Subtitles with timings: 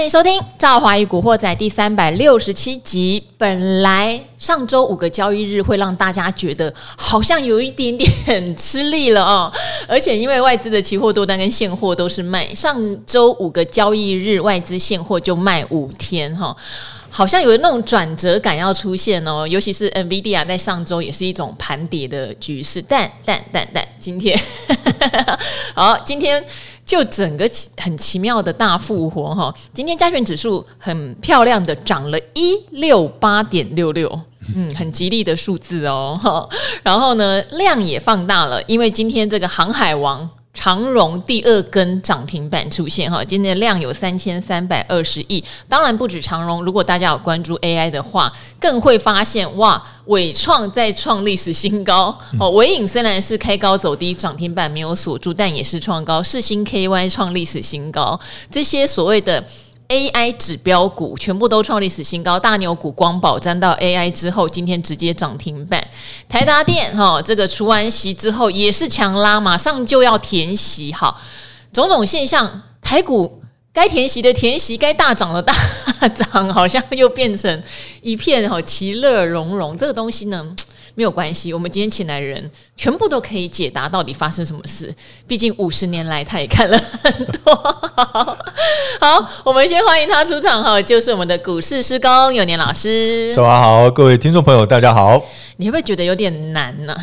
[0.00, 3.22] 欢迎收听《赵华与古惑仔》第三百六十七集。
[3.36, 9.52] 本来上周五个交易日会让大家觉得好像有一点点吃力了哦，
[9.86, 16.56] 而且因为外资的期货多单跟现货都是卖，上周五个交易日外资现货就卖五天哈，
[17.10, 19.46] 好像有那种转折感要出现哦。
[19.46, 24.34] 尤其是 NVIDIA 在上周也是一种盘跌的局势，但但但但今天
[25.76, 26.42] 好，今天。
[26.84, 34.20] 就整个很奇妙的大复活哈，今天加权指数很漂亮的涨了一六八点六六，
[34.54, 36.48] 嗯，很吉利的数字哦哈。
[36.82, 40.28] 然后呢，量也放大了，因为今天这个航海王。
[40.52, 45.42] 长荣第二根涨停板出现哈，今天的量有三千三百二十亿。
[45.68, 52.50] 当然不止长荣，如果大家有关注 AI 的话，更会发现哇，伟创在创历史新高哦。
[52.50, 56.22] 伟影虽然是开高走低，涨停板没有锁住，但也是创高。
[56.22, 58.18] 世新 KY 创历史新高，
[58.50, 59.42] 这些所谓的。
[59.90, 65.84] AI 指标股全部都创历史新高，大牛股光宝沾到 AI 之后，今天直接涨停板。
[66.28, 71.20] 台达电哈，这个除完席之后也是强拉，马上就要填席，好，
[71.72, 75.52] 种种现象，台股该填席的填席，该大涨的大
[76.14, 77.62] 涨，好像又变成
[78.00, 79.76] 一片哈其乐融融。
[79.76, 80.54] 这个东西呢？
[81.00, 84.94] 没有关系，我们今天请来的人全部都可以解答到底发生什么事。
[85.26, 87.54] 毕竟五十年来他也看了很多。
[89.00, 93.34] 好，我们先欢迎他出场哈，就是我们的股市施工永年老师。
[93.34, 95.18] 早上好，各位听众朋友，大家好。
[95.56, 97.00] 你会不会觉得有点难呢、啊？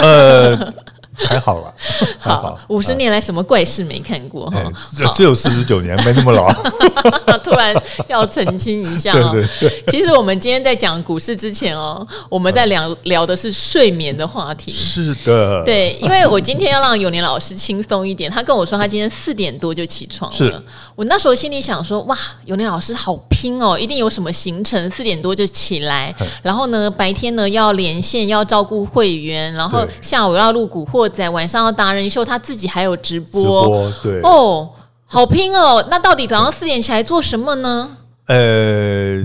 [0.00, 0.74] 呃。
[1.16, 1.74] 还好了，
[2.18, 4.60] 好，五十年来什么怪事没看过哈？
[4.96, 6.52] 只只有四十九年，没那么老。
[7.44, 7.74] 突然
[8.08, 9.34] 要澄清一下哦。
[9.88, 14.72] 其实我们今天在讲股市之前哦，我们在聊聊的是睡眠的话题。
[14.72, 20.36] 是的，对，因为我今天要让永年老师轻松一点，他跟我说他今天四点多就起床了。
[20.36, 20.62] 是。
[20.96, 31.03] 我那时候心里想说，哇，永年老师好拼哦，一定有什么行程，四点多就起来，然后呢，白天呢要连线，要照顾会员，然后下午要录股货。
[31.08, 34.70] 在晚上要达人秀，他自己还有直播，直播对哦，
[35.06, 35.86] 好拼哦！
[35.90, 37.96] 那到底早上四点起来做什么呢？
[38.26, 39.24] 呃，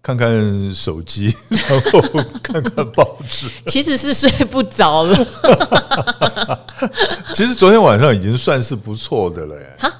[0.00, 2.00] 看看手机， 然后
[2.42, 3.48] 看看报纸。
[3.66, 5.26] 其实是睡不着了。
[7.34, 9.76] 其实昨天晚上已经算是不错的了耶。
[9.78, 9.92] 哈，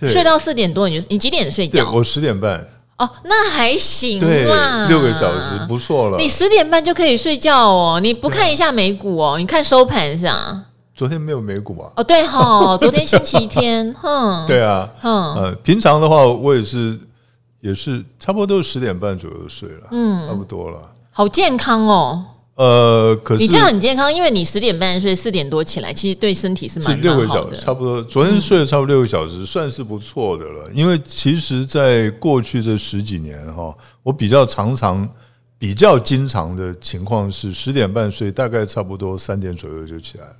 [0.00, 1.90] 睡到四点多，你就你几点睡觉？
[1.90, 2.66] 我十点半。
[3.00, 6.18] 哦，那还行啦，六个小时不错了。
[6.18, 9.38] 你十点半就可以睡觉哦，你不看一下美股哦？
[9.38, 10.66] 你看收盘是啊？
[10.94, 11.90] 昨天没有美股啊？
[11.96, 16.98] 哦，对哈， 昨天星期天， 哼，对啊，嗯，呃，平常的话我也是，
[17.60, 20.78] 也是差不多都是十点半左右睡了，嗯，差不多了。
[21.10, 22.22] 好健康哦。
[22.60, 27.00] 呃，可是你这样很健康，因为你十点半睡，四点多起来，其实对身体是蛮好的。
[27.00, 28.02] 六个小时，差不多。
[28.02, 30.70] 昨天睡了差不多六个小时，嗯、算是不错的了。
[30.74, 35.08] 因为其实，在过去这十几年哈，我比较常常、
[35.56, 40.36] 比较经常的情况是十点半睡，大概差不多三点左右就起来了。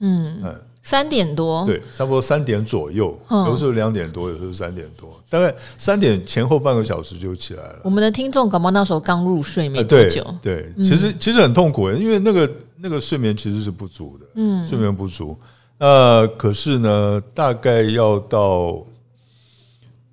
[0.00, 0.60] 嗯嗯。
[0.88, 7.80] 三点多，对，差不多三点左右，有时候两点多，有时候三点多，大概三点前后半个小时就起来了。
[7.84, 15.36] 我们的听众感冒那时候刚入睡没多久，对，其实其实很痛苦，因为那个那个睡眠其实是不足的，嗯，睡眠不足。
[15.76, 18.82] 呃，可是呢，大概要到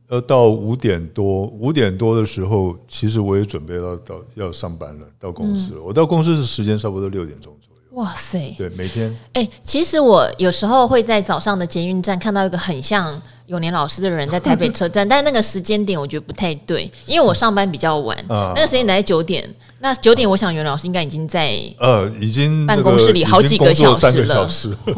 [0.09, 5.81] 要到五点多，五点多的时候，其实我也准备要到要上班了，到公司了。
[5.81, 7.55] 我到公司的时间差不多六点钟。
[7.95, 8.53] 哇塞！
[8.57, 9.09] 对，每天。
[9.33, 19.50] 哎、欸，其实我有时候会在早上的捷运站看到一个很像永年老师的人在台北车站， 但是那个时间点我觉得不太对，因为我上班比较晚，嗯、那个时间在九点。
[19.79, 24.50] 那九点，我想永年老师应该已经在呃，已经办公室里好几个小时了。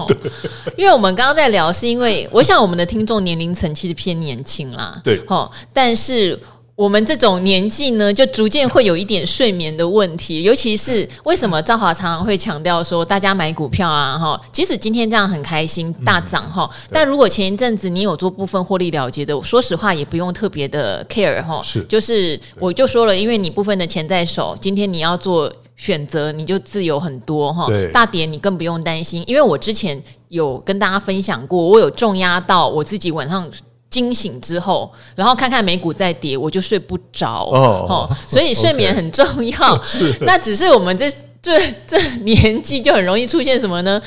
[0.77, 6.39] 因为我们刚刚在聊，是因为我想我们的听众年龄层其实偏年轻啦，对，哦，但是。
[6.77, 33.49] 我们这种年纪呢，就逐渐会有一点睡眠的问题，尤其是为什么赵华常常会强调说，大家买股票啊，哈，即使今天这样很开心大涨哈，但如果前一阵子你有做部分获利了结的，说实话也不用特别的 care 哈，是，就是我就说了，因为你部分的钱在手，今天你要做选择，你就自由很多哈，大跌你更不用担心，因为我之前有跟大家分享过，我有重压到我自己晚上。
[33.89, 39.81] 惊醒之后，然后看看美股在跌，我就睡不着哦，所以睡眠很重要。
[40.21, 41.11] 那只是我们这
[41.41, 44.01] 这这年纪就很容易出现什么呢？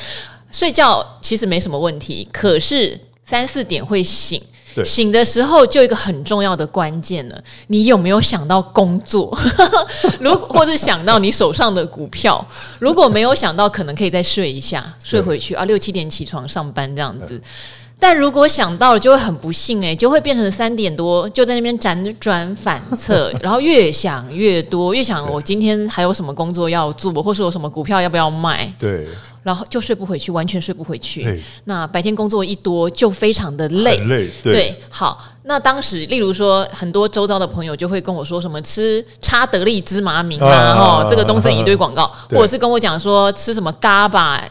[0.53, 4.43] 睡觉其实没什么问题，可是三四点会醒，
[4.85, 9.37] 醒的时候就一个很重要的关键了，你有没有想到工作？
[10.21, 12.44] 如果或者想到你手上的股票，
[12.81, 17.41] 如果没有想到，可能可以再睡一下，睡回去啊，六七点起床上班这样子。
[18.00, 28.73] 但如果想到了，就会很不幸哎、欸，就会变成三点多就在那边辗转反侧， 然后越想越多，越想我今天还有什么工作要做，或是有什么股票要不要卖？
[28.79, 29.06] 对，
[29.43, 31.43] 然后就睡不回去，完全睡不回去。
[31.64, 34.29] 那白天工作一多，就非常的累，累。
[34.43, 44.43] 对，对，好，那当时例如说，很多周遭的朋友就会跟我说什么吃差得利芝麻明啊，哈，这个东森一堆广告， 或者是跟我讲说吃什么嘎巴，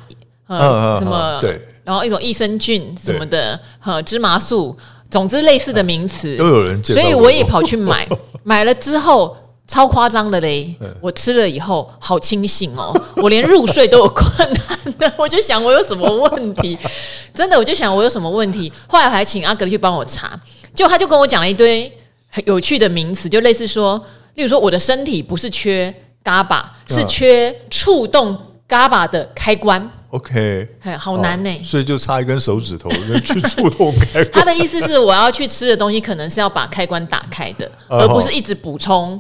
[0.47, 1.59] 呃，什么对。
[1.89, 4.77] 然后一种益生菌什么的，和芝麻素，
[5.09, 6.37] 总之类似的名词。
[6.37, 8.07] 都有人所以我也跑去买，
[8.45, 9.35] 买了之后
[9.67, 10.75] 超夸张的嘞！
[11.01, 16.77] 我吃了以后好清醒哦，我连入睡都有困难的， 我就想我有什么问题，
[17.33, 20.39] 真的我就想我有什么问题，后来我还请阿格去帮我查，
[20.75, 21.91] 结果他就跟我讲了一堆
[22.29, 23.99] 很有趣的名词，就类似说，
[24.35, 25.91] 例如说我的身体不是缺
[26.23, 28.37] GABA，是缺触动
[28.67, 29.89] GABA 的开关。
[30.11, 30.67] OK，
[30.97, 32.89] 好难呢、欸，所以就差一根手指头
[33.23, 34.31] 去触动开关。
[34.31, 39.19] 他的意思是，我要去吃的东西，可能是要把开关打开的，而不是一直补充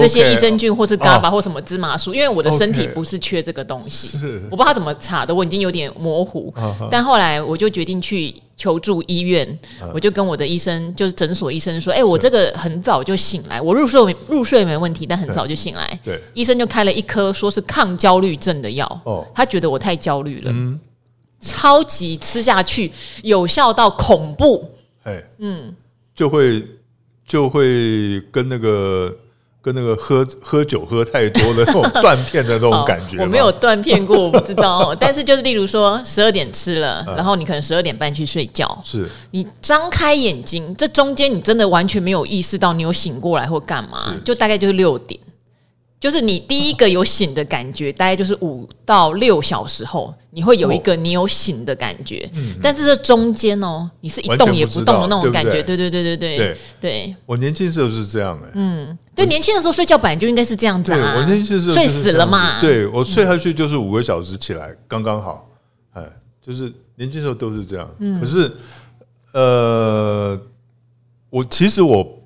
[0.00, 4.18] 这些益生菌或是 GABA 或什么芝麻素，因为我的身体不是缺这个东西。
[4.50, 6.52] 我不知道他怎么查的，我已经有点模糊。
[6.90, 8.34] 但后来我就决定去。
[8.58, 9.46] 求助医院，
[9.94, 16.00] 我就跟我的医生，就是诊所医生说：“哎、欸，我这个很早就醒来，我入睡入睡没问题，但很早就醒来。
[16.02, 19.00] 对”，医生就开了一颗说是抗焦虑症的药。
[19.04, 20.76] 哦，他觉得我太焦虑了，嗯，
[21.40, 22.90] 超级吃下去
[23.22, 24.68] 有效到恐怖。
[25.04, 25.72] 哎，嗯，
[26.16, 26.66] 就会
[27.28, 29.14] 就会跟那个。
[29.60, 34.94] 跟那个喝喝酒喝太多的那种断片的那种感觉， 我没有断片过，我不知道。
[34.98, 45.18] 但是就是例如说，十二点吃了，然后你可能十二点半去睡觉，是你张开眼睛，这中间你真的完全没有意识到你有醒过来或干嘛，就大概就是六点。
[46.00, 52.30] 就是你第一个有醒的感觉，大概就是五到六小时后，你会有一个你有醒的感觉。
[52.34, 55.60] 嗯，但是这中间哦，你是一动也不动的那种感觉。
[55.60, 57.16] 对对对对对对。
[57.26, 58.50] 我年轻时候是这样哎。
[58.54, 61.14] 嗯，对，年轻的时候睡觉本来就应该是这样子啊。
[61.16, 62.60] 我年轻的时候睡死了嘛。
[62.60, 65.50] 对，我睡下去就是五个小时起来刚刚好。
[65.94, 66.02] 哎，
[66.40, 67.90] 就是年轻时候都是这样。
[67.98, 68.52] 嗯，可是
[69.32, 70.40] 呃，
[71.30, 72.17] 我其实我。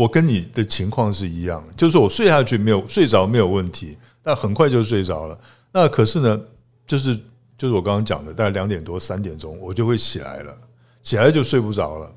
[0.00, 5.38] 我跟你的情况是一样，就是我睡下去没有睡着没有问题，但很快就睡着了。
[5.72, 6.40] 那可是呢，
[6.86, 7.14] 就是
[7.58, 10.56] 就是我刚刚讲的，大概两点多三点钟我就会起来了，
[11.02, 12.10] 起来就睡不着了。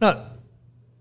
[0.00, 0.12] 那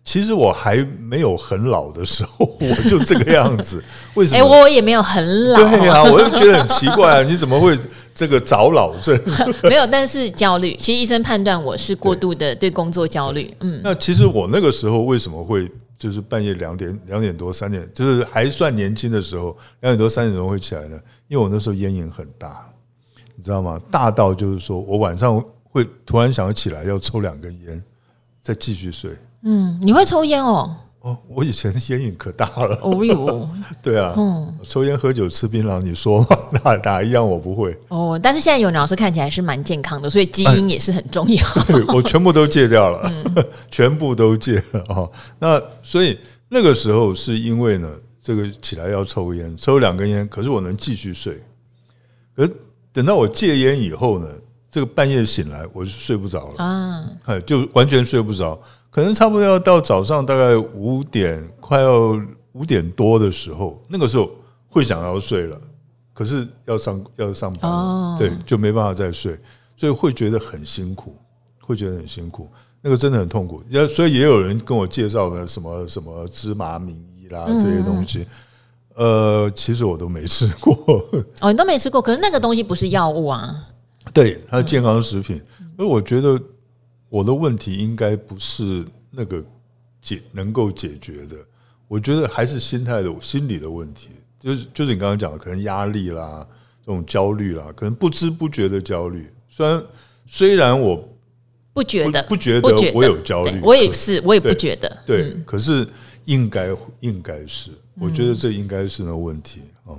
[0.06, 3.84] 其实我还没有很老的时候，我就这个样子。
[4.14, 4.38] 为什么？
[4.38, 5.58] 哎，我也没有很老。
[5.58, 7.76] 对啊，我就觉得很奇怪啊，你怎么会
[8.14, 9.20] 这个早老症？
[9.66, 10.76] 没有，但是焦虑。
[10.80, 13.52] 其实医生判断我是过度的对工作焦虑。
[13.62, 15.68] 嗯，那其实我那个时候为什么会？
[16.00, 20.96] 就是半夜两点、两点多、三点，就是还算年轻的时候，两点多、三点钟会起来的。
[21.28, 22.68] 因为我那时候烟瘾很大，
[23.36, 23.80] 你知道吗？
[23.92, 27.84] 大到就是说我晚上会突然想起来要抽两根烟，
[28.42, 29.16] 再继续睡。
[29.44, 30.76] 嗯，你会抽烟哦？
[31.02, 32.78] 哦，我以前的烟瘾可大了。
[32.82, 33.50] 哦呦，
[33.82, 37.78] 对啊，嗯，抽烟、喝酒、吃槟榔，你说嘛， 哪哪一样我不会？
[37.88, 41.42] 哦，但是现在有老师看起来是蛮健康的，所以基因也是很重要。
[41.68, 45.10] 对，我全部都戒掉了，嗯、全部都戒了哦。
[45.40, 46.20] 那所以
[46.50, 47.90] 那个时候是因为呢，
[48.22, 51.42] 这个起来要抽烟，抽两根烟，可是我能继续睡。
[52.36, 52.54] 可是
[52.92, 54.28] 等到我戒烟以后呢，
[54.70, 58.60] 这个半夜醒来我就睡不着了啊，哎，就完全睡不着。
[58.92, 62.20] 可能差不多要到早上大概五点，快要
[62.54, 64.32] 五点多的时候，那个时候
[64.68, 65.62] 会想要睡了，
[66.12, 69.40] 可是要上要上班了，对，就没办法再睡，
[69.78, 71.16] 所以会觉得很辛苦，
[71.62, 72.50] 会觉得很辛苦，
[72.82, 73.62] 那个真的很痛苦。
[73.96, 78.26] 所以也有人跟我介绍的什么什么芝麻名医啦这些东西，
[78.96, 80.76] 呃，其实我都没吃过。
[81.42, 83.56] 哦，你都没吃过，可是那个东西不是药物啊？
[84.12, 85.40] 对，它是健康食品，
[85.78, 86.42] 所以我觉得。
[87.10, 89.44] 我的问题应该不是那个
[90.00, 91.36] 解能够解决的，
[91.88, 96.48] 我觉得还是心态的心理的问题，就是就是你刚刚讲的，可能压力啦，
[96.86, 99.28] 这种焦虑啦，可能不知不觉的焦虑。
[99.50, 99.84] 虽然
[100.28, 101.04] 虽然我
[101.74, 102.22] 不觉得。
[102.24, 105.88] 不觉得我有焦虑，我也是我也不觉得，对，可是
[106.26, 109.98] 应该应该是，我觉得这应该是那个问题啊。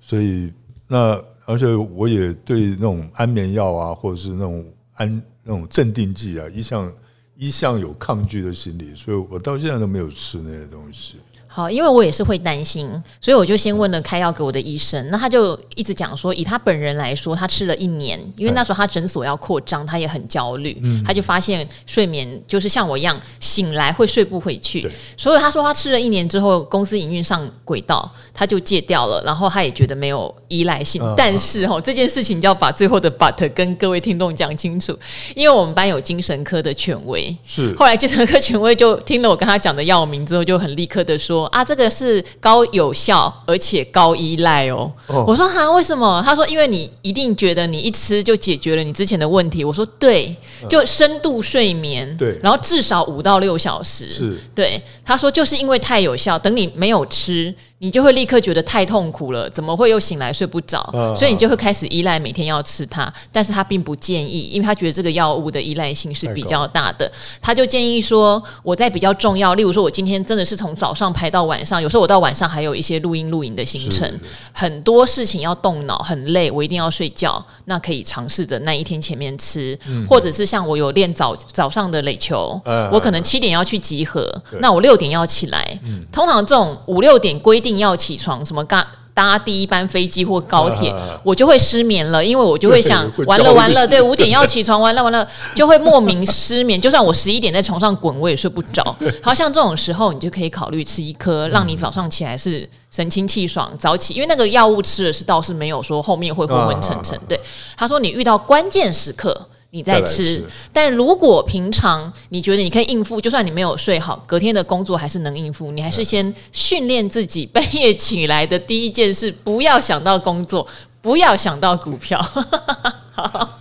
[0.00, 0.52] 所以
[0.86, 5.20] 那而且我也对那种安眠药啊，或者是那种安。
[5.44, 6.92] 那种镇定剂啊，一向
[7.36, 11.18] 一向有抗拒的心理，所以我到现在都没有吃那些东西。
[11.56, 15.08] 好，因为我也是会担心，所以我就先问了开药给我的医生。
[15.12, 20.76] 那他就一直讲说，以他本人来说，他吃了一年，因为那时候他诊所要扩张，他也很焦虑。
[20.82, 24.90] 嗯，他就发现睡眠就是像我一样，醒来会睡不回去。
[25.16, 29.22] 所以他说他吃了一年之后，公司营运上轨道，他就戒掉了。
[29.24, 31.00] 然后他也觉得没有依赖性。
[31.16, 34.92] 但是哈，这件事情就要把最后的 but 跟各位听众讲清楚，
[35.36, 41.43] 因为我们班有精神科的权威，是后来精神科权威就听了我跟他讲的药名之后，就很立刻的说。
[41.48, 44.90] 啊，这个是高有效而且高依赖哦。
[45.06, 46.22] 哦我说哈，为什么？
[46.24, 49.64] 他说，因为你一定觉得你一吃就解决了你之前的问题。
[49.64, 50.34] 我说对，
[50.68, 54.82] 就深度睡眠，对，然后至少五到六小时，是对。
[55.04, 57.54] 他说就是因为太有效，等你没有吃。
[57.80, 60.78] 你就会立刻觉得太痛苦了，怎么会又醒来睡不着？
[60.94, 63.12] 啊、所以你就会开始依赖，每天要吃它。
[63.30, 67.10] 但是他并不建议，因为他觉得这个药物的依赖性是比较大的。
[67.42, 74.18] 他就建议说，我在比较重要，例如说，我今天真的是从早上排到晚上，有时候我到晚上还有一些录音录影的行程，
[74.52, 77.44] 很多事情要动脑，很累，我一定要睡觉。
[77.66, 85.78] 那可以尝试着那一天前面吃，嗯、或者是像我有练早早上的垒球，啊、我可能七点要去集合，那我六点要起来。
[85.84, 87.73] 嗯、通常这种五六点规定。
[87.78, 96.78] 要起床，什么搭搭第一班飞机或高铁， 啊、我就会失眠了，因为我就会想， 会完了完了，对，五点要起床，完了完了，就会莫名失眠。
[96.82, 98.96] 就算我十一点在床上滚，我也睡不着。
[99.22, 104.14] 好像这种时候，你就可以考虑吃一颗，让你早上起来是神清气爽，早起。
[104.14, 107.18] 因为那个药物吃了是倒是没有说后面会昏昏沉沉。
[107.28, 107.40] 对，
[107.76, 109.48] 他说你遇到关键时刻。
[109.74, 110.40] 你在吃，
[110.72, 115.72] 但如果平常你觉得你可以应付，就算你没有睡好，隔天的工作还是能应付。
[115.72, 120.64] 你还是先训练自己， 半夜起来的第一件事，不要想到工作，
[121.02, 122.22] 不要想到股票。
[123.10, 123.58] 好，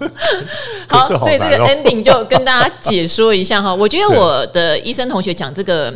[0.88, 3.74] 好，所以这个 ending 就跟大家解说一下哈。
[3.74, 5.92] 我觉得我的医生同学讲这个。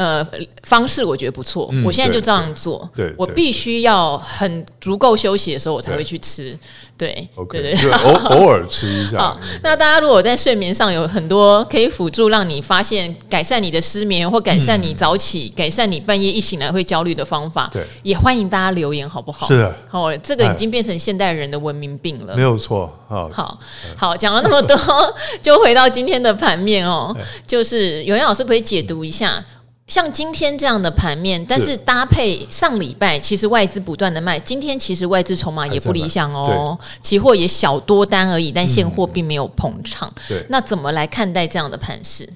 [0.00, 0.26] 呃，
[0.62, 2.88] 方式我觉得不错，嗯、我现在就这样做。
[2.96, 6.58] 对，对，对，我必须要很足够休息的时候，我才会去吃。
[6.96, 9.18] 对，OK，对对，偶偶尔 吃一下。
[9.18, 19.46] 好，那大家如果在睡眠上有很多可以辅助，让你发现改善你的失眠，或改善你早起，嗯、改善你半夜一醒来会焦虑的方法，对，也欢迎大家留言，好不好？
[19.48, 22.34] 是的，好，这个已经变成现代人的文明病了。
[22.34, 23.58] 没有错，好，好，
[23.96, 24.76] 好，讲了那么多，
[25.42, 27.14] 就回到今天的盘面哦，
[27.46, 29.44] 就是有颜老师可以解读一下。
[29.90, 40.08] 像今天这样的盘面，但是搭配上礼拜，其实外资不断的卖，今天其实外资筹码也不理想哦，期货也小多单而已，但现货并没有捧场。
[40.08, 42.26] 嗯、对，那怎么来看待这样的盘势？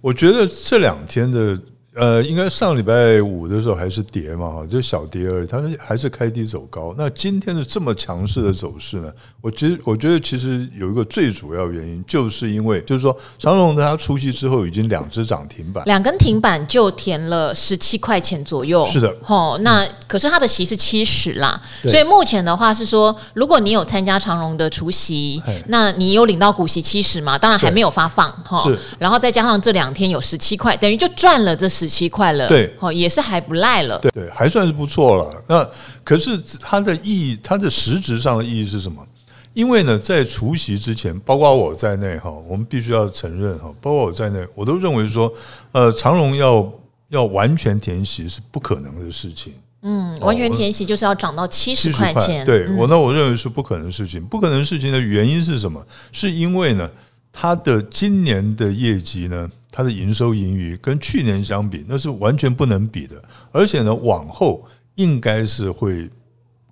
[0.00, 1.56] 我觉得这两天的。
[1.94, 5.46] 呃，应该上礼拜五的时候还是跌嘛，哈，就小跌而已。
[5.46, 6.92] 它还是开低走高。
[6.98, 9.12] 那今天的这么强势的走势呢？
[9.40, 18.84] 我其实我觉得其实有一个最主要原因，就是因为就是说长荣它出息之后已经两只涨停板，两根停板就填了十七块钱左右。
[18.86, 27.38] 是的，哦，那可是它的息是七十啦，嗯、所以目前的话是说，如果你有参加长荣的除夕，那你有领到股息七十嘛？
[27.38, 28.64] 当然还没有发放哈。
[28.64, 31.83] 是，然后再加上这两天有十七块，等于就赚了这十。
[31.84, 35.44] 十七块了，对，哦，也是还不赖了，对对，还算是不错了。
[35.46, 35.68] 那
[36.02, 39.06] 可是它的意义，它的实质上的意义是什么？
[39.52, 45.32] 因为呢，在除夕之前，包括我在内哈，我们必须要承认哈，包括我在内，我都认为说，
[45.70, 46.72] 呃，长荣要
[47.10, 49.54] 要完全填息是不可能的事情。
[49.82, 52.44] 嗯，完全填息就是要涨到七十块钱。
[52.44, 54.20] 对我，那我认为是不可能的事情。
[54.24, 55.84] 不可能的事情的原因是什么？
[56.10, 56.90] 是因为呢，
[57.36, 59.50] 它的今年的业绩呢？
[59.72, 64.64] 它的营收盈余跟去年相比，那是完全不能比的，而且呢，往后
[64.94, 66.08] 应该是会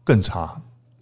[0.05, 0.55] 更差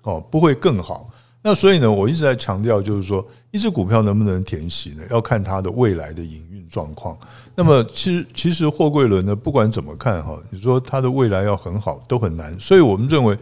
[0.04, 1.10] 哦，不会更好。
[1.42, 7.18] 那所以呢，我一直在强调，就是说，一只股票能不能填息呢，要看它的未来的营运状况。
[7.54, 12.58] 那么，其实其实货柜轮呢，不管怎么看哈，你说它的未来要很好都很难。
[12.58, 13.38] 所以我们认为。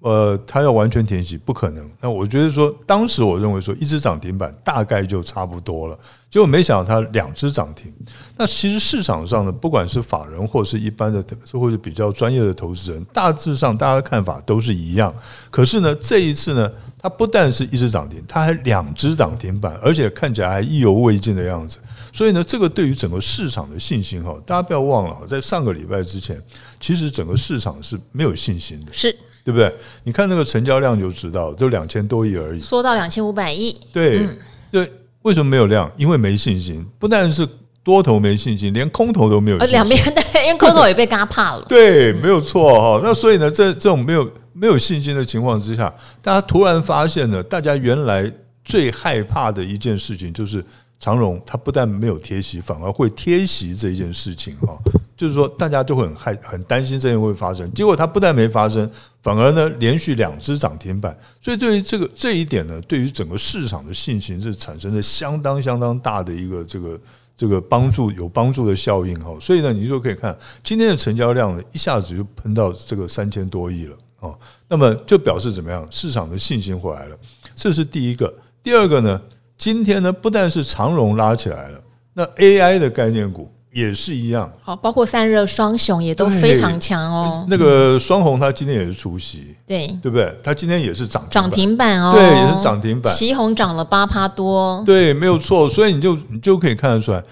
[0.00, 1.90] 呃，它要完全填息不可能。
[2.00, 5.98] 那我觉得说，当时我认为说，一只涨停板大概就差不多了。
[6.30, 7.92] 结果没想到它两只涨停。
[8.36, 15.12] 那其实市场上呢，不管是法人或是一般的，或者比较专业的投资人，大致上大家的看法都是一样。
[15.50, 21.78] 可是呢，这一次呢，它不但是一只涨停，它还两只涨停板，而且看起来还意犹未尽的样子。
[22.16, 26.42] 所以呢，这个对于整个市场的信心哈，大家不要忘了，在上个礼拜之前，
[26.80, 28.92] 其实整个市场是没有信心的。
[28.92, 29.14] 是。
[29.44, 29.72] 对不对？
[30.02, 33.72] 你看那个成交量就知道，就两千多亿而已，缩到两千五百亿。
[33.92, 34.38] 对，嗯、
[34.72, 34.90] 对，
[35.22, 35.88] 为什么没有量？
[35.98, 37.46] 因为没信心，不但是
[37.84, 39.72] 多头没信心，连空头都没有信心。
[39.74, 41.64] 两边对，因为空头也被嘎怕了。
[41.68, 43.00] 对，没有错哈。
[43.04, 48.28] 那所以呢，在这种没有没有信心的情况之下，大家突然发现呢，大家原来
[48.64, 50.64] 最害怕的一件事情就是
[50.98, 54.78] 长荣，它不但没有贴息，反而会贴息这一件事情哈。
[55.16, 58.90] 就是说大家都会很害很担心这件会发生，结果它不但没发生，
[59.22, 67.00] 反而呢连续两只涨停板，所以对于这个这一点呢，对于整个市场的信心是产生了相当相当大的一个这个
[67.34, 74.34] 这个帮助有帮助的效应哈，所以呢你就可以看今天的成交量呢一下子就喷到这个三千多亿了啊，
[74.68, 75.86] 那么就表示怎么样？
[75.90, 77.16] 市场的信心回来了，
[77.54, 78.32] 这是第一个。
[78.62, 79.20] 第二个呢，
[79.58, 81.80] 今天呢不但是长荣拉起来了，
[82.14, 83.50] 那 AI 的概念股。
[83.72, 87.46] 也是一样，好，包括散热双雄也都非常强哦。
[87.46, 90.34] 那个双红，它今天也是除息，对对不对？
[90.42, 93.14] 它今天也是涨涨停板哦，对，也是涨停板。
[93.14, 95.68] 旗红涨了八趴多，对，没有错。
[95.68, 97.22] 所以你就你就可以看得出来，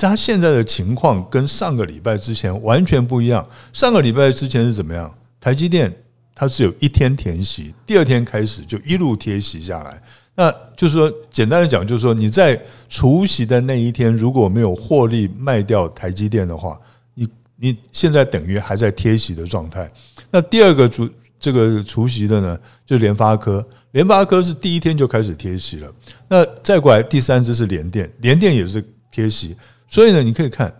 [0.00, 3.44] 它现在的情况跟上个礼拜之前完全不一样。
[3.72, 5.12] 上个礼拜之前是怎么样？
[5.40, 5.92] 台积电
[6.32, 10.00] 它只有一天填息，第二天开始就一路贴息下来。
[10.34, 12.58] 那就是说，简单的讲，就是说你在
[12.88, 16.80] 除夕的那一天如果没有获利卖掉台积电的话，
[17.12, 19.92] 你你现在等于还在贴息的状态。
[20.30, 21.06] 那第二个除
[21.38, 25.92] 这个除夕的呢，就联发科，联发科是第一天就开始贴息了。
[26.28, 29.54] 那再过来第三只是联电，联电也是贴息。
[29.86, 30.74] 所以呢，你可以看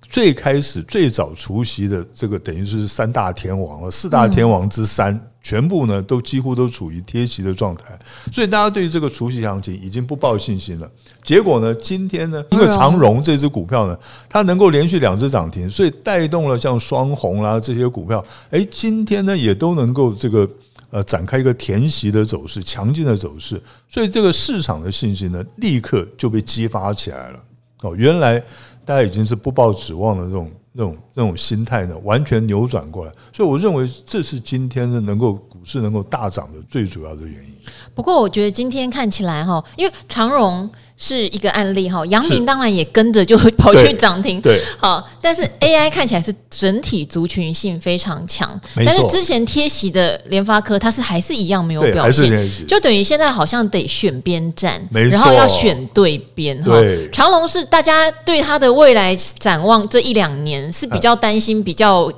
[0.00, 5.20] 最开始最早除夕的这个，等于是三大天王了，四大天王之三。
[5.44, 7.96] 全部呢都几乎都处于贴息的状态，
[8.32, 10.90] 所以大家对于这个除息行情已经不抱信心了。
[11.22, 13.96] 结果呢，今天呢，因为长荣这只股票呢，
[14.26, 20.48] 它能够连续两只涨停，所以带动了像双红啦这些股票，诶，今天呢也都能够这个
[20.88, 27.38] 呃展开一个填息的走势，强劲的走势，所以这个市场的信心呢立刻就被激发起来了。
[27.82, 28.42] 哦，原来
[28.84, 30.50] 大家已经是不抱指望的这种。
[30.76, 37.54] 这种这种心态呢，完全扭转过来，所以我认为这是今天的能够股市能够大涨的最主要的原因。
[37.94, 40.68] 不过，我觉得今天看起来哈，因为长荣。
[40.96, 56.72] 是一个案例哈，阳明当然也跟着就跑去涨停，对，好，但是 AI 看起来是整体族群性非常强，但是之前贴息的联发科它是还是一样没有表现，就等于现在好像得选边站，然后要选对边哈。
[57.12, 62.08] 长荣是大家对它的未来展望这一两年是比较担心，比较。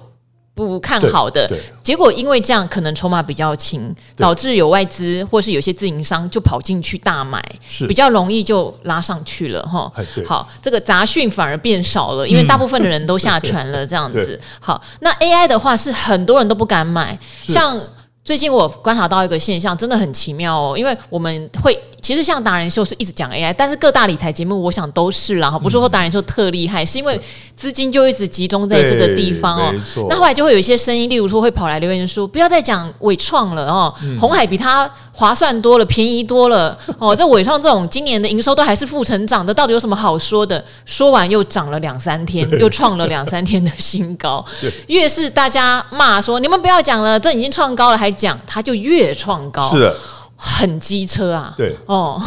[0.57, 1.47] 不看好的
[1.83, 7.45] 结果，因为这样可能筹码比较轻，导致有外资或是有些自营商就跑进去大买，
[7.87, 9.93] 比较容易就拉上去了哈。
[10.27, 14.41] 好，这个杂讯反而变少了，因为大部分的人都下船了，这样子。
[14.59, 17.79] 好，那 AI 的话是很多人都不敢买，像
[18.25, 21.79] 最近我观察到一个现象，真的很奇妙哦，因为我们会。
[22.07, 27.21] 其实像达人秀是一直讲 AI，但是各大理财节目我想都是啦哈，不是说达人秀特厉害，是因为
[27.57, 29.75] 资金就一直集中在这个地方哦。
[30.09, 37.11] 那后来就会有一些声音，例如说会跑来留言说，不要再讲伟创了哦，红海比它划算多了，便宜多了哦。
[37.19, 40.65] 这伟创这种今年的营收都还是负成长的，到底有什么好说的？
[40.85, 44.45] 说完又涨了两三天，又创了两三天的新高。
[44.87, 49.69] 越是大家骂说你们不要讲了，这已经创高了还讲，它就越创高。
[49.69, 49.93] 是。
[50.37, 51.75] 很机车啊，对。
[51.87, 52.21] 哦，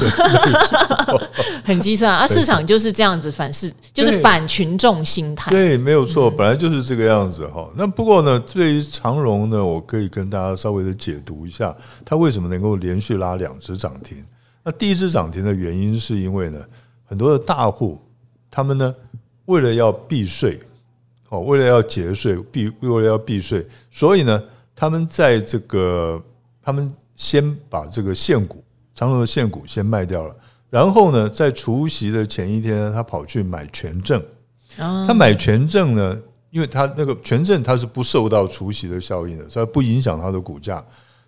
[1.64, 7.70] 很机车啊，啊，市场就是这样子反市，就是反群众心态，对，没有错，本来就是这个样子哈。
[7.76, 14.26] 那不过呢，对于长荣呢，我可以跟大家稍微的解读一下，它为什么能够连续拉两只涨停？
[14.64, 16.60] 那第一只涨停的原因是因为呢，
[17.06, 18.02] 很多的大户
[18.50, 18.94] 他们呢，
[19.46, 20.60] 为了要避税，
[21.30, 24.42] 哦，为了要节税，避为了要避税，所以呢，
[24.76, 26.20] 他们在这个
[26.64, 26.92] 他们。
[27.20, 28.64] 先把这个现股，
[28.96, 30.34] 长荣的现股先卖掉了，
[30.70, 34.24] 然后呢，在除夕的前一天，他跑去买权证。
[34.78, 36.18] 他买权证呢，
[36.50, 40.82] 因为他那个权证它是不受到除夕的效应的，所以不影响它的股价。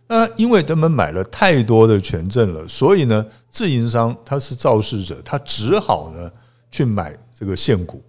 [0.07, 6.31] 那因为他们买了太多的权证了，所以呢，自营商他是肇事者，他只好呢
[6.71, 8.01] 去买这个现股，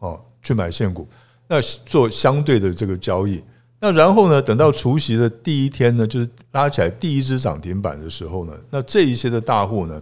[0.00, 1.08] 哦，去买现股，
[1.48, 3.42] 那做相对的这个交易。
[3.84, 4.40] 那然后呢？
[4.40, 10.00] 等到除夕的第一天呢，就是拉起来第一只涨停板的时候呢，那这一些的大户呢，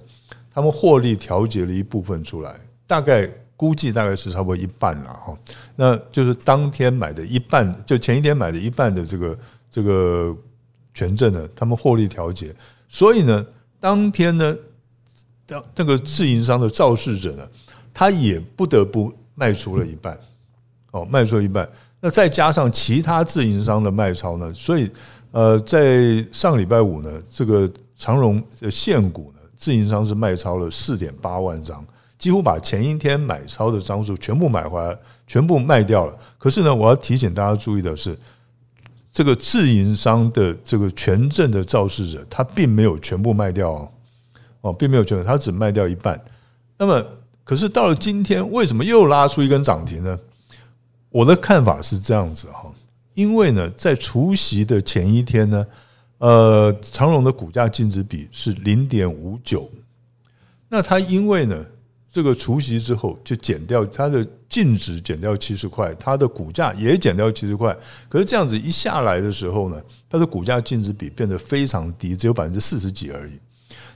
[0.53, 5.37] 他们获利调节了一部分出来，大概估计大概是差不多一半了哈。
[5.75, 10.33] 那就是当天买的一半，就前一天买的一半的这个这个
[10.95, 12.55] 权证呢，他们获利调节，
[12.87, 13.45] 所以呢，
[13.81, 14.57] 当天呢，
[15.45, 17.45] 当这个自营商的肇事者呢，
[17.93, 20.17] 他也不得不卖出了一半，
[20.93, 21.69] 哦，卖出了一半。
[22.05, 24.91] 那再加上其他自营商的卖超呢，所以
[25.31, 31.83] 呃，在上礼拜五呢，这个长荣的现股呢，自营商是卖超了四点八万张，
[32.19, 36.19] 几乎把前一天买超的张数全部买回来，全部卖掉了。
[36.39, 38.19] 可是呢，我要提醒大家注意的是，
[39.13, 43.89] 这个自营商的这个权证的肇事者，他并没有全部卖掉哦，
[44.63, 46.21] 哦，并没有全部，他只卖掉一半。
[46.77, 47.01] 那么，
[47.45, 50.19] 可是到了今天，为什么又拉出一根涨停呢？
[51.13, 52.73] 我的看法是这样子哈，
[53.13, 55.67] 因为呢，在除息的前一天呢，
[56.19, 59.71] 呃，长荣的股价净值比是零点五九，
[60.69, 61.65] 那它因为呢，
[62.11, 67.77] 这个除息之后就减掉它的净值，减掉七十块，它的股价也减掉七十块，
[68.09, 73.33] 可是这样子一下来的时候呢，它的股价净值比变得非常低，只有百分之四十几而已。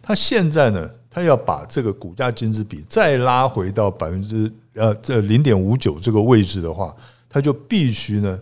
[0.03, 6.95] 它现在呢，它要把这个股价净值比再拉回到百分之呃这零点五九这个位置的话，
[7.27, 8.39] 它就必须呢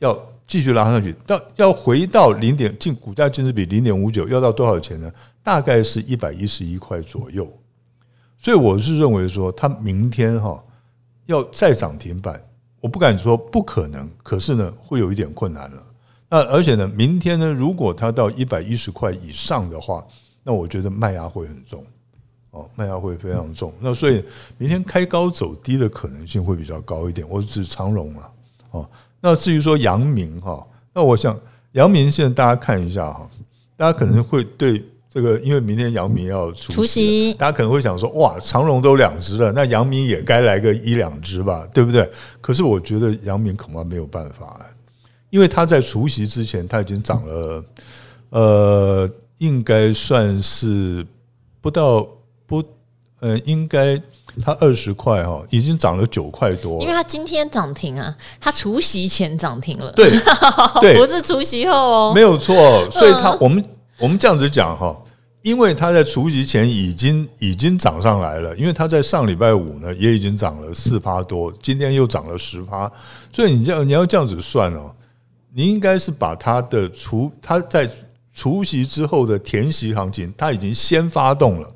[0.00, 0.14] 要
[0.46, 5.10] 继续拉上去，到要回到零点净股价净值比零点五九，要到多少钱呢？
[5.42, 7.50] 大概是一百一十一块左右。
[8.36, 10.62] 所以我是认为说，它明天哈
[11.24, 12.38] 要再涨停板，
[12.82, 15.82] 我不敢说不可能，可是呢会有一点困难了。
[16.28, 20.06] 那而且呢，明天呢如果它到一百一十块以上的话，
[20.44, 21.82] 那我觉得卖压会很重，
[22.50, 23.72] 哦，卖压会非常重。
[23.80, 24.24] 那所以
[24.58, 27.26] 明天开高走低的可能性会比较高一点。
[27.28, 28.30] 我指长荣啊，
[28.72, 28.88] 哦，
[29.20, 31.38] 那至于说阳明哈，那我想
[31.72, 33.28] 阳明现在大家看一下哈，
[33.76, 42.10] 大家可能会对这个，因为明天阳明要除息，大家可能会想说，哇，长荣都两只了，那阳明也该来个一两只吧，对不对？
[42.40, 44.60] 可是我觉得阳明恐怕没有办法，
[45.30, 47.64] 因为他在除夕之前他已经涨了，
[48.30, 49.10] 呃。
[49.40, 51.06] 应该算是
[51.62, 52.06] 不到
[52.50, 52.60] 不，
[53.20, 53.96] 呃，应该
[54.42, 56.80] 它二十块哈，已经涨了九块多。
[56.80, 59.92] 因为它今天涨停啊，它除夕前涨停了。
[59.92, 60.10] 对，
[60.82, 62.90] 对，不是除夕后哦，没有错。
[62.90, 63.64] 所以它我们
[64.00, 65.00] 我们这样子讲哈，
[65.42, 72.90] 因为它在除夕前已经已经涨上来了，因为它在上礼拜五呢也已经涨了四趴多，今天又涨了十趴，
[73.32, 74.92] 所以你这样你要这样子算哦，
[75.54, 77.88] 你应该是把它的除它在。
[78.32, 81.68] 除夕之后的填息行情，它已经先发动了，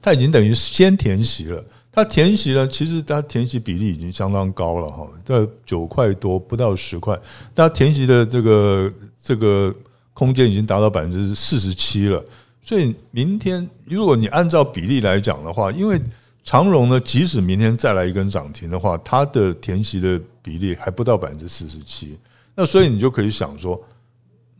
[0.00, 1.64] 它已经等于先填息了。
[1.90, 7.18] 它填息了，其实它填息比例已经相当高了哈，在九块多不到十块，
[7.54, 9.74] 它填息的这个这个
[10.12, 12.24] 空间已经达到百分之四十七了。
[12.62, 16.00] 所以明天如果你按照比例来讲的话，因为
[16.44, 22.16] 长荣呢，即使明天再来一根涨停的话，它的填息的比例还不到百分之四十七，
[22.54, 23.82] 那所以你就可以想说。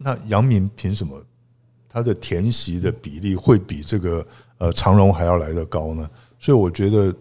[0.01, 1.20] 那阳明凭什么
[1.88, 4.24] 它的填息的比例会比这个
[4.59, 6.09] 呃长荣还要来得高呢？
[6.38, 7.14] 所以我觉得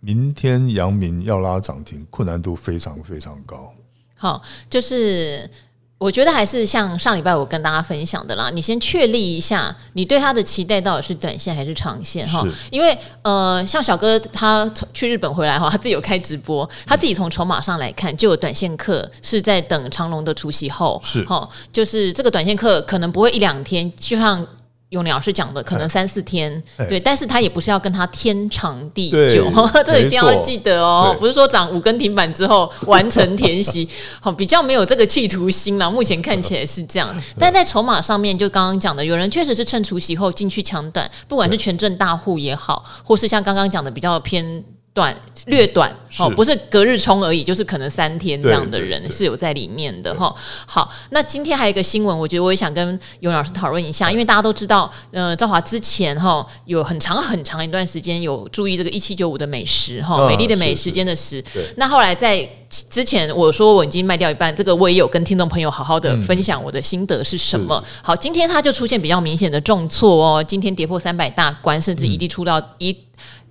[0.00, 3.72] 明天阳明要拉涨停，困难度非常非常高。
[4.16, 5.48] 好，就是。
[5.96, 12.44] 我觉得还是像上礼拜我跟大家分享的啦，你先确立一下你对它的期待到底是短线还是长线哈。
[12.70, 24.46] 因为呃，像小哥他去日本回来哈，他自己有开直播，他自己从筹码上来看，就有短线客是在等长龙的出席后是哈，就是这个短线客可能不会一两天，就像。
[24.94, 29.50] 永良老师讲的，可能三四天，对，但是他也不是要跟他天长地久，
[29.84, 33.88] 这一定要记得哦，不是说涨五根停板之后完成填息，
[34.20, 35.90] 好，比较没有这个企图心了。
[35.92, 44.64] 目前看起来是这样，但在筹码上面，就刚刚讲的，有人确实是趁除夕后进去抢短，不管是权证大户也好，或是像刚刚讲的比较偏。
[44.94, 45.14] 短
[45.46, 50.32] 略短哦，不是隔日冲而已，就是可能三天这样的人是有在里面的哈。
[50.64, 61.44] 好，那今天还有一个新闻，我觉得我也想跟尤老师讨论一下，因为大家都知道，呃，赵华之前哈有很长很长一段时间有注意这个一七九五的美食哈，美丽的美时间的时。
[61.76, 67.82] 那后来在之前我说我已经卖掉一半，这个我也有跟听众朋友好好的分享我的心得是什么。
[68.00, 72.96] 好，今天它就出现比较明显的重挫哦，今天跌破三百大关，甚至一地出到一。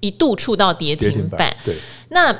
[0.04, 1.74] 一度触到跌停板，对，
[2.10, 2.36] 那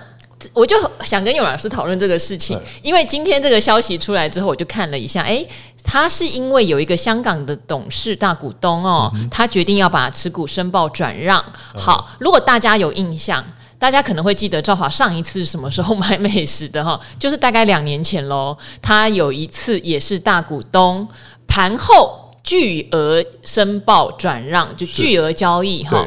[0.54, 5.46] 我就想跟永老师讨论这个事情，因为今天这个消息出来之后，我就看了一下，哎，
[5.82, 11.42] 他是因为有一个香港的董事大股东哦，他决定要把持股申报转让。
[11.74, 13.42] 好，如果大家有印象，
[13.80, 18.58] 大家可能会记得赵华上一次是什么时候买美食的哈， 就是大概两年前喽。
[18.82, 21.08] 他有一次也是大股东
[21.48, 26.06] 盘后巨额申报转让，就巨额交易哈。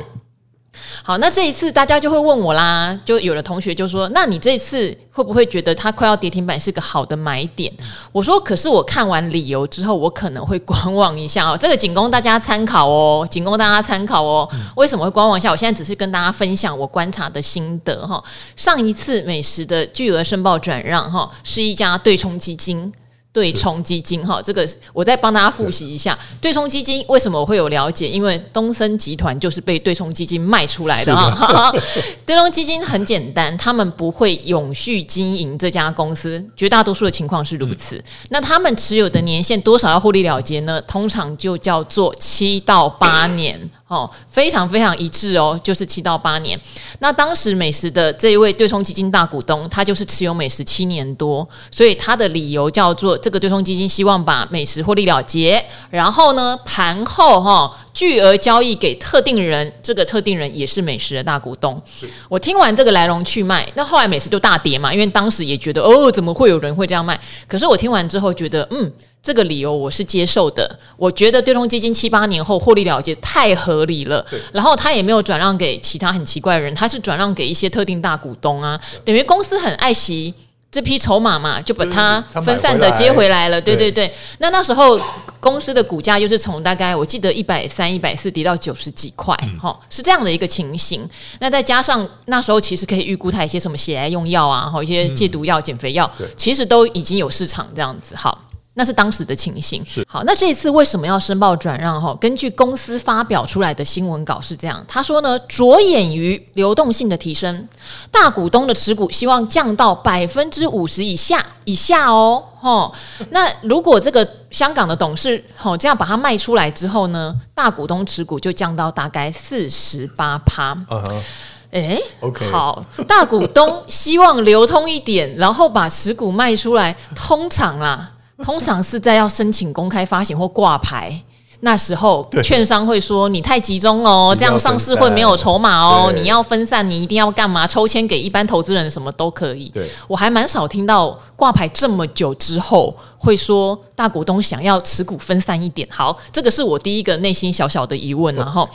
[1.02, 7.72] 好，那这一次大家就会问我啦，就有的同学就说：“那你这次会不会觉得它快要跌停板是个好的买点？”
[8.12, 11.56] 我说：“可是我看完理由之后，我可能会观望一下哦。
[11.60, 14.48] 这个仅供大家参考哦，仅供大家参考哦。
[14.76, 15.50] 为什么会观望一下？
[15.50, 18.22] 我现在只是跟大家分享我观察的心得哈。
[18.56, 22.92] 上一次美食的巨额申报转让哈，是一家对冲基金。
[23.36, 26.18] 对冲基金哈，这个我再帮大家复习一下。
[26.40, 28.08] 对冲基金为什么我会有了解？
[28.08, 31.70] 因为东森集团就是被对冲基金卖出来的哈。
[32.24, 38.02] 对冲基金很简单，他们不会永续经营这家公司，绝大多数的情况是如此。
[38.30, 40.80] 那他们持有的年限多少要获利了结呢？
[40.88, 43.70] 通常就叫做七到八年。
[43.88, 46.60] 哦，非常非常一致哦，就是七到八年。
[46.98, 61.80] 那当时美食的这一位对冲基金大股东，他就是持有美食七年多，所以他的理由叫做这个对冲基金希望把美食获利了结，然后呢盘后哈、哦、巨额交易给特定人，这个特定人也是美食的大股东。
[62.28, 67.16] 我听完这个来龙去脉，那后来美食就大跌嘛，因为当时也觉得哦，怎么会有人会这样卖？
[67.46, 68.92] 可是我听完之后觉得嗯。
[69.26, 74.24] 这个理由我是接受的，我觉得对冲基金七八年后获利了结太合理了。
[74.52, 80.32] 然后他也没有转让给其他很奇怪的人，他是转让给一些特定大股东啊，等于公司很爱惜
[80.70, 83.60] 这批筹码嘛，就把它分散的接回来了。
[83.60, 83.90] 对对。
[83.90, 84.96] 对，那那时候
[85.40, 91.08] 公司的股价又是从大概我记得一百三、一百四跌到九十几块，哈，是这样的一个情形。
[91.40, 98.45] 那再加上那时候其实可以预估它一些什么血癌用药啊，哈，一些戒毒药、减肥药，其实都已经有市场这样子，好。
[98.78, 99.82] 那是当时的情形。
[99.86, 102.00] 是好，那这一次为什么要申报转让？
[102.00, 107.66] 哈，根据公司发表出来的新闻稿是这样，他说呢，着眼于流动性的提升，
[108.10, 112.44] 大股东的持股希望降到百分之五十以下以下哦。
[112.60, 112.92] 哈，
[113.30, 120.72] 那如果这个香港的董事好这样把它卖出来之后呢，大股东持股就降到大概四十八趴。
[120.90, 121.22] 嗯哼，
[121.70, 128.12] 哎，OK，好，大股东希望流通一点，然后把持股卖出来，通常啦。
[128.38, 131.22] 通常是在要申请公开发行或挂牌
[131.60, 136.12] 那时候，券商会说你太集中哦，这样上市会没有筹码哦。
[136.14, 137.66] 你要分散，你一定要干嘛？
[137.66, 139.70] 抽签给一般投资人，什么都可以。
[139.70, 145.88] 对，我还蛮少听到挂牌这么久之后会说大股东想要持股分散一点。
[145.90, 148.34] 好，这个是我第一个内心小小的疑问。
[148.34, 148.68] 然后，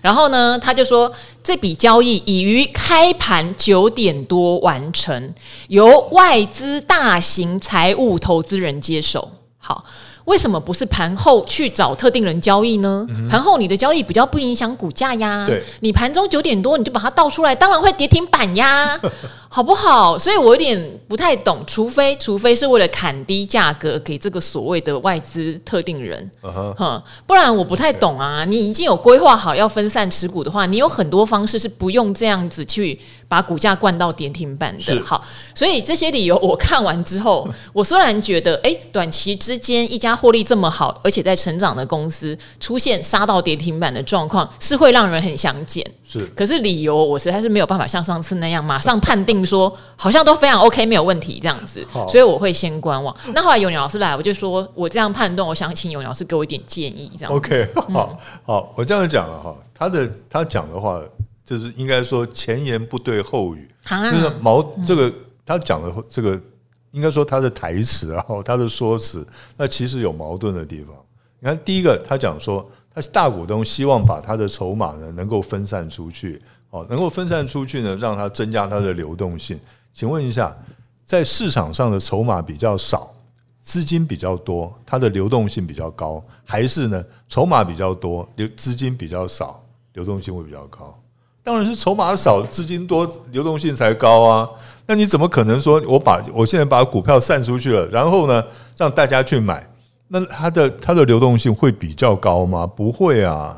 [0.00, 1.10] 然后呢，他就说
[1.42, 5.34] 这笔交易已于开盘九点多完成，
[5.66, 9.28] 由外资大型财务投资人接手。
[9.58, 9.84] 好。
[10.28, 13.06] 为什么不是盘后去找特定人交易呢？
[13.30, 15.46] 盘后你的交易比较不影响股价呀。
[15.46, 19.00] 对，你盘中九点多你就把它倒出来，当然会跌停板呀。
[19.50, 20.18] 好不好？
[20.18, 28.44] 所以我有点不太懂，除非除非是为了砍低价格给这个所谓的外资特定人，哼、uh-huh.，不然我不太懂啊。
[28.44, 35.02] 你已经有规划好要分散持股的话，你有很多方式是不用这样子去把股价灌到跌停板的。
[35.04, 35.22] 好，
[35.54, 45.84] 所以这些理由我看完之后， 我虽然觉得，哎，短期之间一家获利这么好，而且在成长的公司出现杀到跌停板的状况，是会让人很想减。
[46.04, 53.14] 是，可是理由我实在是没有办法像上次那样马上判定说好像都非常 OK 没有问题这样子，所以我会先观望。
[53.34, 61.02] 那后来有鸟老师来，我就说我这样判断，我想请有鸟老师给我一点建议，这样 OK 好、嗯、好，我这样讲了哈，他的他讲的话
[61.48, 65.12] 就是应该说前言不对后语，啊、就是矛这个
[65.46, 66.40] 他讲的这个
[66.90, 70.94] 应该说他的台词然后他的说辞，那其实有矛盾的地方。
[71.40, 72.70] 你看第一个他讲说。
[72.90, 79.56] 他是大股东，希望把他的筹码呢能够分散出去，哦，能够分散出去呢，让它增加它的流动性。
[79.92, 80.56] 请问一下，
[81.04, 83.14] 在市场上的筹码比较少，
[83.62, 90.98] 资金比较多，它的流动性比较高，还是呢筹码比较多，流资金比较少，流动性会比较高？
[91.42, 94.48] 当然是筹码少，资金多，流动性才高啊。
[94.86, 98.42] 那你怎么可能说我把我现在把股票散出去了，然后呢
[98.76, 99.66] 让大家去买？
[100.08, 102.66] 那它的它的流动性会比较高吗？
[102.66, 103.56] 不会啊，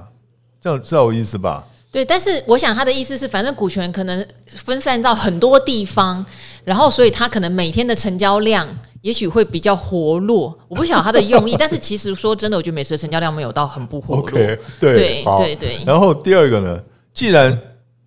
[0.61, 1.64] 这样知道我意思吧？
[1.93, 6.25] 对，但是我想他的意思是，反正股权可能分散到很多地方，
[6.62, 8.66] 然后所以他可能每天的成交量
[9.03, 10.57] 也许会比较活络。
[10.69, 14.25] 我不晓得他的用意，但是其实说真的，我觉得每次的成交量没有到很不活络。
[14.25, 15.79] Okay, 对对对对。
[15.85, 16.81] 然后第二个呢，
[17.12, 17.61] 既然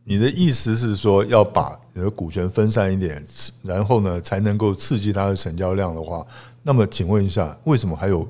[0.06, 3.24] 你的意思是说要把你的股权分散一点，
[3.64, 6.26] 然后呢才能够刺激它的成交量的话。
[6.62, 8.28] 那么，请问一下，为什么还有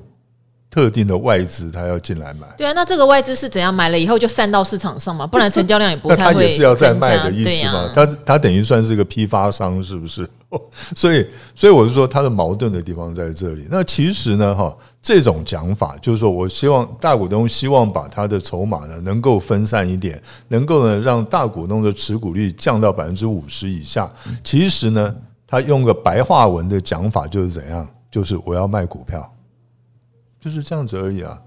[0.70, 2.46] 特定的外资他要进来买？
[2.56, 5.26] 对啊，那这个外资是怎样买了以后就散到市场上嘛？
[5.26, 6.32] 不然成交量也不 太会。
[6.32, 7.90] 那他也是要再卖的意思吗？
[7.94, 10.28] 他他等于算是个批发商，是不是？
[10.94, 13.66] 所以，所以我是说，他的矛盾的地方在这里。
[13.70, 24.10] 那其实呢，哈，这种讲法就是说我希望大股东希望把他的筹码呢能够分散一点，能够呢让大股东的持股率降到百分之五十以下。
[24.42, 25.14] 其实呢，
[25.46, 27.88] 他用个白话文的讲法就是怎样？
[28.10, 29.34] 就是我要卖股票，
[30.40, 31.40] 就是这样子而已啊。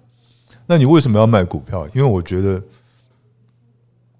[0.65, 1.87] 那你为什么要卖股票？
[1.93, 2.61] 因为我觉得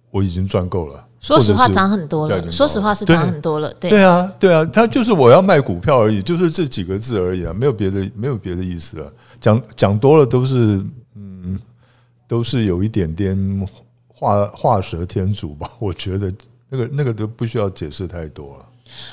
[0.10, 1.07] 我已经赚够了。
[1.20, 2.52] 说实话，涨很多了。
[2.52, 3.74] 说实话是涨很多了。
[3.80, 9.12] 对对啊，对啊，他就是我要卖股票而已，就是这几个字而已啊，没有别的，没有别的意思了。
[9.42, 10.82] 讲讲多了都是
[11.16, 11.60] 嗯，
[12.28, 13.68] 都是有一点点
[14.08, 15.70] 画画蛇添足吧。
[15.80, 16.32] 我觉得
[16.70, 18.66] 那个那个都不需要解释太多了。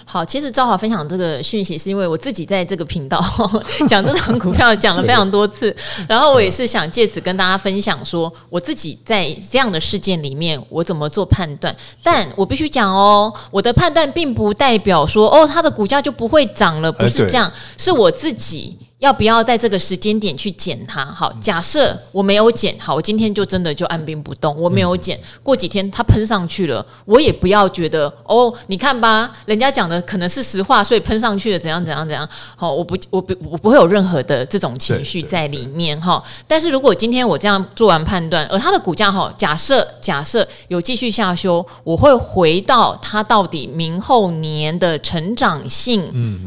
[0.05, 3.23] 好，其实赵华分享这个讯息，是因为我自己在这个频道
[3.89, 5.75] 讲这种股票讲了非常多次，
[6.09, 11.75] 然后我也是想借此跟大家分享，说我自己在这样的事件里面我怎么做判断。
[12.03, 18.77] 但我必须讲哦，我的判断并不代表说哦，它的股价就不会涨了，不是这样，是我自己。
[19.05, 21.05] 要不要在这个时间点去减它？
[21.05, 25.21] 好，假设我没有减，好，我今天就真的就按兵不动，我没有减。
[25.43, 32.27] 过几天它喷上去了，我也不要觉得哦，你看吧，人家讲的可能是实话，所以喷上去了，怎样怎样怎样。
[32.57, 36.23] 好，我不，我不，我不会有任何的这种情绪在里面哈。
[36.49, 46.03] 但是如果今天我这样做完判断，而它的股价哈，假设假设有继续下修，我会回到它到底明后年的成长性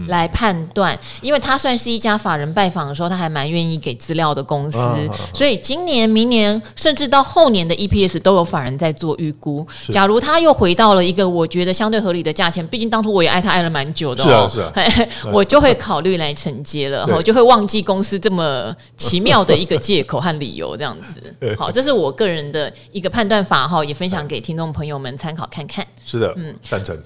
[0.07, 2.46] 来判断，因为它算是一家法人。
[2.53, 4.97] 拜访的时候，他还蛮愿意给资料的公司，啊、
[5.33, 9.65] 所以今年、明年甚至到后年的 EPS 都有法人在做预估。
[9.91, 21.35] 假如他又回到了一个我觉得相对合理的价钱，毕竟当初我也爱他爱了蛮久的、哦，是啊是啊， 我就会考虑来承接了， 我就会忘记公司这么奇妙的一个借口和理由，这样子。
[21.57, 25.85] 好，这是我个人的一个判断法哈，也分享给听众朋友们参考看看。
[26.05, 26.97] 是的，嗯，赞成。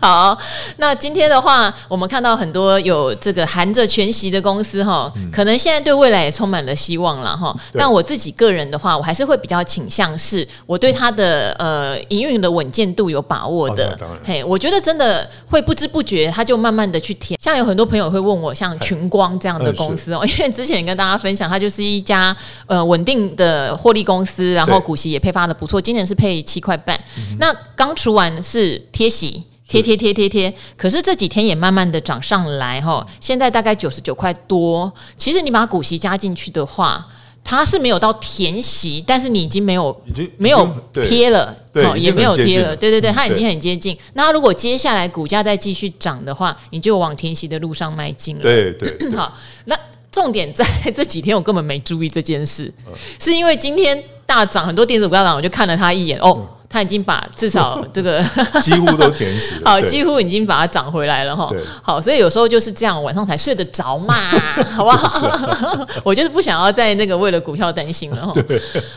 [0.00, 0.36] 好，
[0.76, 7.56] 那今天的话，我们看到很多有这个含着全息的公司哈，可能现在对未来也充满了希望了哈。
[7.74, 13.96] 但我自己个人的话，我还是会比较倾向是，我对它的呃营运的稳健度有把握的。
[14.24, 17.38] 嘿，我觉得真的会不知不觉，它就慢慢的去填。
[17.40, 26.98] 像有很多朋友会问我，像群光这样的公司哦，因为之前也跟大家分享，它就是一家呃稳定的获利公司，然后股息也配发的不错，今年是配七块半。
[27.38, 34.92] 那刚除完是贴息，贴贴贴贴贴，可是这几天也慢慢的涨上来哈，现在大概九十九块多。
[35.16, 37.06] 其实你把股息加进去的话，
[37.42, 40.68] 它是没有到填息，但是你已经没有已经没有
[41.02, 43.96] 贴了，哦，也没有贴了，对对对，它已经很接近。
[44.12, 48.42] 那如果接下来股价再继续涨的话，你就往填息的路上迈进了。
[48.42, 49.74] 对 对，好，那
[50.10, 52.70] 重点在 这几天我根本没注意这件事，
[53.18, 56.46] 是因为今天大涨很多电子股涨，我就看了它一眼哦。
[56.72, 58.24] 他已经把至少这个
[58.62, 61.50] 几乎都填死了， 好，几乎已经把它涨回来了哈。
[61.82, 64.14] 好，所以有时候就是这样，晚上才睡得着嘛，
[64.74, 65.86] 好不好？
[66.02, 68.34] 我就是不想要再那个为了股票担心了哈。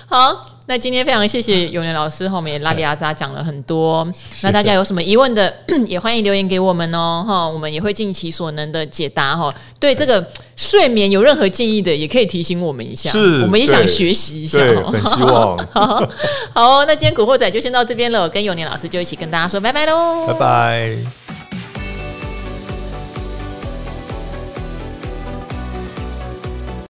[0.07, 0.45] 好。
[0.67, 4.07] 那今天非常谢谢永年老师，后面拉里阿扎讲了很多。
[4.41, 5.53] 那大家有什么疑问的，
[5.85, 9.53] 也欢迎留言给我们哦，哈，我们也会尽其所能的解答哈。
[9.79, 10.25] 对这个
[10.55, 14.59] 睡眠有任何建议的，也可以提醒我们一下，是，我们也想学习一下，
[14.91, 15.55] 很希望。
[15.71, 16.09] 好，
[16.51, 21.24] 好，那今天古惑仔就先到这边了，跟永年老师就一起跟大家说拜拜喽，拜拜。